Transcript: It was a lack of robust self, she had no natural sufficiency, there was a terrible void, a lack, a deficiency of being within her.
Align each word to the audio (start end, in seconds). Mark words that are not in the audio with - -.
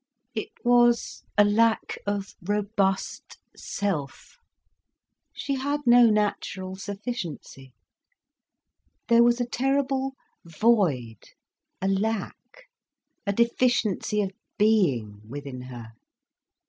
It 0.33 0.49
was 0.65 1.21
a 1.37 1.43
lack 1.45 1.99
of 2.07 2.33
robust 2.41 3.37
self, 3.55 4.39
she 5.31 5.53
had 5.57 5.81
no 5.85 6.07
natural 6.07 6.75
sufficiency, 6.75 7.75
there 9.09 9.21
was 9.21 9.39
a 9.39 9.45
terrible 9.45 10.15
void, 10.43 11.21
a 11.83 11.87
lack, 11.87 12.63
a 13.27 13.31
deficiency 13.33 14.23
of 14.23 14.31
being 14.57 15.21
within 15.29 15.61
her. 15.69 15.91